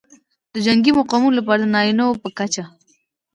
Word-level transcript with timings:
د 0.53 0.55
جنګي 0.65 0.91
مقامونو 0.99 1.37
لپاره 1.39 1.59
د 1.63 1.67
نارینه 1.75 2.03
وو 2.05 2.21
په 2.23 2.29
کچه 2.37 2.63